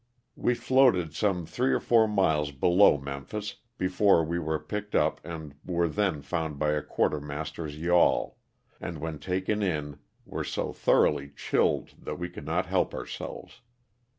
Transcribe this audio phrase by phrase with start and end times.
[0.35, 5.53] We floated some three or four miles below Memphis before we were picked up and
[5.63, 8.39] were then found by a quartermaster's yawl,
[8.79, 13.61] and when taken in were so thoroughly chilled that we could not help ourselves.